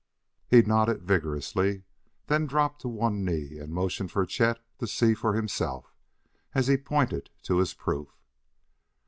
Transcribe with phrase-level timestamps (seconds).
[0.47, 1.83] He nodded vigorously,
[2.25, 5.93] then dropped to one knee and motioned for Chet to see for himself,
[6.55, 8.17] as he pointed to his proof.